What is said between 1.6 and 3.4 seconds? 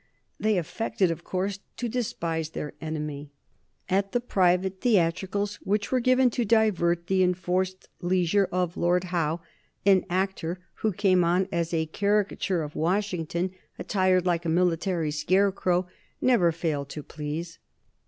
to despise their enemy.